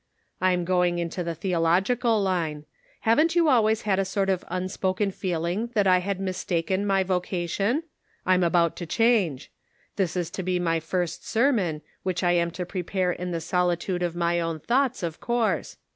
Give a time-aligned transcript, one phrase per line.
[0.51, 2.65] "I'm going into the theological line.
[3.01, 7.83] Haven't you always had a sort of unspoken feeling that I had mistaken my vocation?
[8.25, 9.51] I'm about to change.
[9.97, 14.01] This is to be my first sermon, which I am to prepare in the solitude
[14.01, 15.07] of my own thoughts, 128 The Pocket Measure.
[15.47, 15.77] of course.